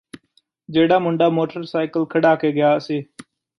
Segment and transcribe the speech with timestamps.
[0.69, 3.01] ਜਿਹੜਾਂ ਮੁੰਡਾ ਮੋਟਰਸਾਇਕਲ ਖੜਾ ਕੇ ਗਿਆ ਸੀ